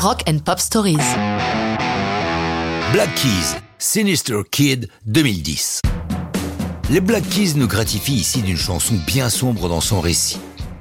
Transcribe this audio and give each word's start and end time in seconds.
Rock 0.00 0.22
and 0.28 0.38
Pop 0.44 0.60
Stories. 0.60 0.94
Black 2.92 3.12
Keys, 3.16 3.56
Sinister 3.78 4.42
Kid 4.48 4.88
2010. 5.06 5.82
Les 6.90 7.00
Black 7.00 7.28
Keys 7.28 7.54
nous 7.56 7.66
gratifient 7.66 8.14
ici 8.14 8.42
d'une 8.42 8.56
chanson 8.56 8.94
bien 9.08 9.28
sombre 9.28 9.68
dans 9.68 9.80
son 9.80 10.00
récit. 10.00 10.38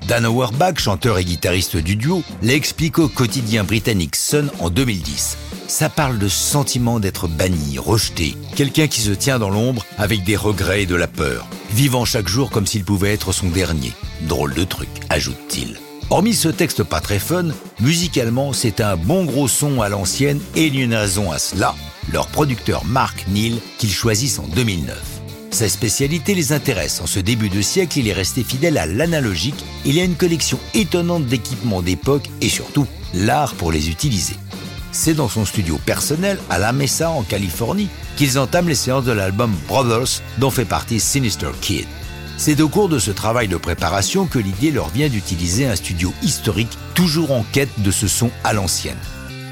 Dan 0.07 0.27
Auerbach, 0.27 0.77
chanteur 0.77 1.17
et 1.17 1.25
guitariste 1.25 1.77
du 1.77 1.95
duo, 1.95 2.21
l'a 2.43 2.53
expliqué 2.53 3.01
au 3.01 3.09
quotidien 3.09 3.63
britannique 3.63 4.15
Sun 4.15 4.51
en 4.59 4.69
2010. 4.69 5.37
Ça 5.67 5.89
parle 5.89 6.19
de 6.19 6.27
sentiment 6.27 6.99
d'être 6.99 7.27
banni, 7.27 7.79
rejeté, 7.79 8.37
quelqu'un 8.55 8.85
qui 8.85 9.01
se 9.01 9.11
tient 9.11 9.39
dans 9.39 9.49
l'ombre 9.49 9.83
avec 9.97 10.25
des 10.25 10.35
regrets 10.35 10.83
et 10.83 10.85
de 10.85 10.95
la 10.95 11.07
peur, 11.07 11.47
vivant 11.71 12.05
chaque 12.05 12.27
jour 12.27 12.51
comme 12.51 12.67
s'il 12.67 12.83
pouvait 12.83 13.13
être 13.13 13.31
son 13.31 13.49
dernier. 13.49 13.93
Drôle 14.21 14.53
de 14.53 14.63
truc, 14.63 14.89
ajoute-t-il. 15.09 15.79
Hormis 16.09 16.35
ce 16.35 16.47
texte 16.47 16.83
pas 16.83 17.01
très 17.01 17.19
fun, 17.19 17.47
musicalement 17.81 18.53
c'est 18.53 18.79
un 18.79 18.95
bon 18.95 19.25
gros 19.25 19.49
son 19.49 19.81
à 19.81 19.89
l'ancienne 19.89 20.39
et 20.55 20.67
une 20.67 20.95
raison 20.95 21.31
à 21.33 21.37
cela, 21.37 21.75
leur 22.13 22.27
producteur 22.27 22.85
Mark 22.85 23.25
Neal 23.27 23.57
qu'ils 23.77 23.91
choisissent 23.91 24.39
en 24.39 24.47
2009. 24.47 24.97
Sa 25.51 25.67
spécialité 25.67 26.33
les 26.33 26.53
intéresse. 26.53 27.01
En 27.01 27.07
ce 27.07 27.19
début 27.19 27.49
de 27.49 27.61
siècle, 27.61 27.99
il 27.99 28.07
est 28.07 28.13
resté 28.13 28.43
fidèle 28.43 28.77
à 28.77 28.85
l'analogique. 28.85 29.65
Il 29.85 29.95
y 29.95 29.99
a 29.99 30.05
une 30.05 30.15
collection 30.15 30.59
étonnante 30.73 31.25
d'équipements 31.25 31.81
d'époque 31.81 32.29
et 32.41 32.49
surtout 32.49 32.85
l'art 33.13 33.53
pour 33.55 33.71
les 33.71 33.89
utiliser. 33.89 34.35
C'est 34.93 35.13
dans 35.13 35.29
son 35.29 35.45
studio 35.45 35.77
personnel 35.85 36.37
à 36.49 36.57
La 36.57 36.71
Mesa 36.71 37.09
en 37.09 37.23
Californie 37.23 37.89
qu'ils 38.15 38.39
entament 38.39 38.69
les 38.69 38.75
séances 38.75 39.05
de 39.05 39.11
l'album 39.11 39.53
Brothers 39.67 40.21
dont 40.37 40.51
fait 40.51 40.65
partie 40.65 40.99
Sinister 40.99 41.51
Kid. 41.59 41.85
C'est 42.39 42.61
au 42.61 42.69
cours 42.69 42.87
de 42.87 42.99
ce 42.99 43.09
travail 43.09 43.47
de 43.47 43.57
préparation 43.57 44.27
que 44.27 44.37
l'idée 44.37 44.69
leur 44.69 44.89
vient 44.89 45.09
d'utiliser 45.09 45.65
un 45.65 45.75
studio 45.75 46.13
historique 46.21 46.77
toujours 46.93 47.31
en 47.31 47.43
quête 47.51 47.81
de 47.81 47.89
ce 47.89 48.07
son 48.07 48.29
à 48.43 48.53
l'ancienne. 48.53 48.97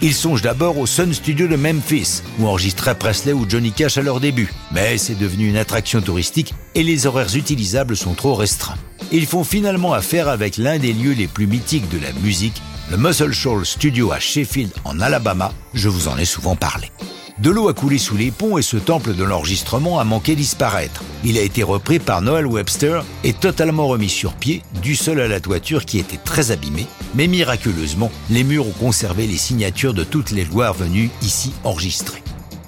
Ils 0.04 0.14
songent 0.14 0.44
d'abord 0.44 0.78
au 0.78 0.86
Sun 0.86 1.12
Studio 1.12 1.48
de 1.48 1.56
Memphis, 1.56 2.22
où 2.38 2.46
enregistrait 2.46 2.96
Presley 2.96 3.34
ou 3.34 3.50
Johnny 3.50 3.72
Cash 3.72 3.98
à 3.98 4.04
leur 4.04 4.20
début. 4.20 4.54
Mais 4.72 5.00
c'est 5.00 5.18
devenu 5.18 5.50
une 5.50 5.58
attraction 5.58 6.00
touristique 6.00 6.54
et 6.76 6.84
les 6.84 7.08
horaires 7.08 7.36
utilisables 7.36 7.98
sont 7.98 8.14
trop 8.14 8.36
restreints. 8.36 8.78
Ils 9.12 9.26
font 9.26 9.44
finalement 9.44 9.94
affaire 9.94 10.28
avec 10.28 10.58
l'un 10.58 10.78
des 10.78 10.94
lieux 10.94 11.14
les 11.14 11.28
plus 11.28 11.48
mythiques 11.48 11.90
de 11.90 11.98
la 11.98 12.12
musique, 12.14 12.62
le 12.92 12.98
Muscle 12.98 13.32
Shoals 13.32 13.66
Studio 13.66 14.12
à 14.12 14.20
Sheffield 14.20 14.72
en 14.84 15.00
Alabama, 15.00 15.52
je 15.74 15.90
vous 15.90 16.08
en 16.08 16.18
ai 16.20 16.26
souvent 16.26 16.56
parlé. 16.56 16.92
De 17.38 17.50
l'eau 17.50 17.68
a 17.68 17.74
coulé 17.74 17.98
sous 17.98 18.16
les 18.16 18.32
ponts 18.32 18.58
et 18.58 18.62
ce 18.62 18.78
temple 18.78 19.14
de 19.14 19.24
l'enregistrement 19.26 20.00
a 20.00 20.06
manqué 20.06 20.36
disparaître. 20.36 21.04
Il 21.26 21.38
a 21.38 21.42
été 21.42 21.64
repris 21.64 22.00
par 22.00 22.22
Noel 22.22 22.48
Webster 22.48 23.04
et 23.26 23.34
totalement 23.34 23.88
remis 23.88 24.08
sur 24.08 24.34
pied, 24.34 24.62
du 24.82 24.96
sol 24.96 25.20
à 25.20 25.28
la 25.28 25.42
toiture 25.42 25.84
qui 25.84 26.00
était 26.00 26.16
très 26.16 26.52
abîmée, 26.52 26.88
mais 27.14 27.28
miraculeusement, 27.28 28.10
les 28.30 28.46
murs 28.46 28.68
ont 28.68 28.72
conservé 28.80 29.28
les 29.28 29.36
signatures 29.36 29.94
de 29.94 30.06
toutes 30.06 30.32
les 30.32 30.46
gloires 30.46 30.76
venues 30.76 31.10
ici 31.22 31.52
enregistrer. 31.66 32.24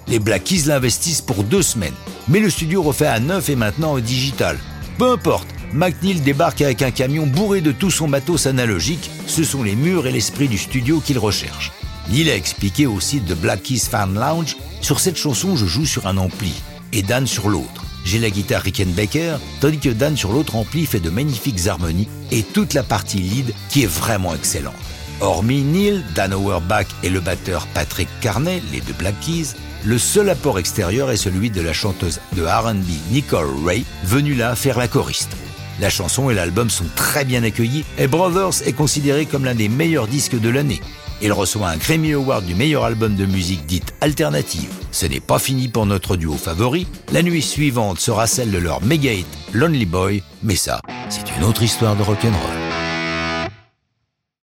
Les 0.09 0.19
Black 0.19 0.51
l'investissent 0.65 1.21
pour 1.21 1.45
deux 1.45 1.61
semaines, 1.61 1.95
mais 2.27 2.41
le 2.41 2.49
studio 2.49 2.83
refait 2.83 3.07
à 3.07 3.21
neuf 3.21 3.47
et 3.49 3.55
maintenant 3.55 3.93
au 3.93 4.01
digital. 4.01 4.57
Peu 4.97 5.11
importe, 5.11 5.47
McNeil 5.71 6.19
débarque 6.19 6.61
avec 6.61 6.81
un 6.81 6.91
camion 6.91 7.25
bourré 7.25 7.61
de 7.61 7.71
tout 7.71 7.91
son 7.91 8.09
matos 8.09 8.47
analogique, 8.47 9.11
ce 9.27 9.45
sont 9.45 9.63
les 9.63 9.75
murs 9.75 10.07
et 10.07 10.11
l'esprit 10.11 10.49
du 10.49 10.57
studio 10.57 10.99
qu'il 10.99 11.19
recherche. 11.19 11.71
Neil 12.09 12.29
a 12.29 12.35
expliqué 12.35 12.87
au 12.87 12.99
site 12.99 13.25
de 13.25 13.33
Black 13.33 13.63
Keys 13.63 13.87
Fan 13.89 14.13
Lounge 14.13 14.55
Sur 14.81 14.99
cette 14.99 15.17
chanson, 15.17 15.55
je 15.55 15.65
joue 15.65 15.85
sur 15.85 16.07
un 16.07 16.17
ampli 16.17 16.53
et 16.93 17.01
Dan 17.01 17.27
sur 17.27 17.49
l'autre. 17.49 17.83
J'ai 18.05 18.19
la 18.19 18.29
guitare 18.29 18.61
Rickenbacker, 18.61 19.39
tandis 19.59 19.79
que 19.79 19.89
Dan 19.89 20.15
sur 20.15 20.31
l'autre 20.31 20.55
ampli 20.55 20.85
fait 20.85 21.01
de 21.01 21.09
magnifiques 21.09 21.67
harmonies 21.67 22.07
et 22.31 22.43
toute 22.43 22.73
la 22.73 22.83
partie 22.83 23.17
lead 23.17 23.53
qui 23.69 23.83
est 23.83 23.91
vraiment 23.91 24.33
excellente. 24.33 24.73
Hormis 25.19 25.63
Neil, 25.63 26.03
Dan 26.15 26.33
Auerbach 26.33 26.85
et 27.03 27.09
le 27.09 27.19
batteur 27.19 27.67
Patrick 27.73 28.07
Carney, 28.21 28.61
les 28.71 28.79
deux 28.79 28.93
Black 28.93 29.19
Keys, 29.19 29.55
le 29.83 29.97
seul 29.97 30.29
apport 30.29 30.59
extérieur 30.59 31.11
est 31.11 31.17
celui 31.17 31.49
de 31.49 31.61
la 31.61 31.73
chanteuse 31.73 32.21
de 32.35 32.43
R&B 32.43 33.11
Nicole 33.11 33.49
Ray, 33.65 33.85
venue 34.05 34.35
là 34.35 34.55
faire 34.55 34.77
la 34.77 34.87
choriste. 34.87 35.31
La 35.79 35.89
chanson 35.89 36.29
et 36.29 36.33
l'album 36.33 36.69
sont 36.69 36.87
très 36.95 37.25
bien 37.25 37.43
accueillis 37.43 37.83
et 37.97 38.07
Brothers 38.07 38.65
est 38.65 38.73
considéré 38.73 39.25
comme 39.25 39.45
l'un 39.45 39.55
des 39.55 39.69
meilleurs 39.69 40.07
disques 40.07 40.39
de 40.39 40.49
l'année. 40.49 40.81
Il 41.21 41.33
reçoit 41.33 41.69
un 41.69 41.77
Grammy 41.77 42.13
Award 42.13 42.45
du 42.45 42.53
meilleur 42.53 42.83
album 42.83 43.15
de 43.15 43.25
musique 43.25 43.65
dite 43.65 43.93
alternative. 44.01 44.71
Ce 44.91 45.05
n'est 45.05 45.19
pas 45.19 45.39
fini 45.39 45.67
pour 45.67 45.85
notre 45.85 46.15
duo 46.15 46.33
favori. 46.33 46.85
La 47.11 47.23
nuit 47.23 47.41
suivante 47.41 47.99
sera 47.99 48.27
celle 48.27 48.51
de 48.51 48.57
leur 48.57 48.83
méga 48.83 49.13
hit 49.13 49.27
Lonely 49.53 49.85
Boy, 49.85 50.23
mais 50.43 50.55
ça, 50.55 50.79
c'est 51.09 51.35
une 51.37 51.43
autre 51.43 51.63
histoire 51.63 51.95
de 51.95 52.03
rock'n'roll. 52.03 52.56